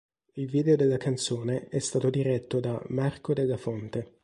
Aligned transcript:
Il 0.33 0.47
video 0.49 0.75
della 0.75 0.97
canzone 0.97 1.67
è 1.67 1.77
stato 1.77 2.09
diretto 2.09 2.59
da 2.59 2.83
Marco 2.87 3.33
Della 3.35 3.55
Fonte. 3.57 4.13